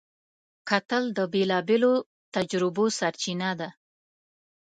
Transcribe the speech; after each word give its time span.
کتل 0.69 1.03
د 1.17 1.19
بېلابېلو 1.33 1.93
تجربو 2.35 2.85
سرچینه 2.97 3.51
ده 3.59 3.69